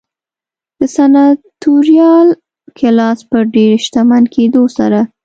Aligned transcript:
د 0.79 0.81
سناتوریال 0.95 2.27
کلاس 2.79 3.19
په 3.29 3.37
ډېر 3.55 3.71
شتمن 3.85 4.23
کېدو 4.35 4.63
سره 4.77 4.99